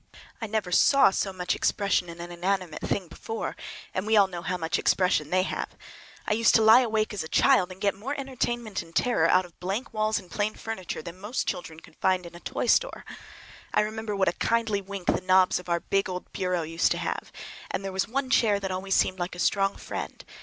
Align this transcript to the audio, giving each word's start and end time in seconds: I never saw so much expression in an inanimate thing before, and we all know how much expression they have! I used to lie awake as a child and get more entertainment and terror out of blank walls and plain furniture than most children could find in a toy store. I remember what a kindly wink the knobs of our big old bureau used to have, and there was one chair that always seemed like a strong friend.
I 0.41 0.47
never 0.47 0.71
saw 0.71 1.11
so 1.11 1.31
much 1.31 1.53
expression 1.55 2.09
in 2.09 2.19
an 2.19 2.31
inanimate 2.31 2.81
thing 2.81 3.07
before, 3.07 3.55
and 3.93 4.07
we 4.07 4.17
all 4.17 4.25
know 4.25 4.41
how 4.41 4.57
much 4.57 4.79
expression 4.79 5.29
they 5.29 5.43
have! 5.43 5.75
I 6.25 6.33
used 6.33 6.55
to 6.55 6.63
lie 6.63 6.79
awake 6.79 7.13
as 7.13 7.23
a 7.23 7.27
child 7.27 7.71
and 7.71 7.79
get 7.79 7.93
more 7.93 8.19
entertainment 8.19 8.81
and 8.81 8.95
terror 8.95 9.29
out 9.29 9.45
of 9.45 9.59
blank 9.59 9.93
walls 9.93 10.17
and 10.17 10.31
plain 10.31 10.55
furniture 10.55 11.03
than 11.03 11.19
most 11.19 11.47
children 11.47 11.81
could 11.81 11.97
find 11.97 12.25
in 12.25 12.33
a 12.33 12.39
toy 12.39 12.65
store. 12.65 13.05
I 13.75 13.81
remember 13.81 14.15
what 14.15 14.27
a 14.27 14.33
kindly 14.33 14.81
wink 14.81 15.05
the 15.05 15.21
knobs 15.21 15.59
of 15.59 15.69
our 15.69 15.81
big 15.81 16.09
old 16.09 16.33
bureau 16.33 16.63
used 16.63 16.89
to 16.93 16.97
have, 16.97 17.31
and 17.69 17.85
there 17.85 17.91
was 17.91 18.07
one 18.07 18.31
chair 18.31 18.59
that 18.59 18.71
always 18.71 18.95
seemed 18.95 19.19
like 19.19 19.35
a 19.35 19.39
strong 19.39 19.75
friend. 19.75 20.25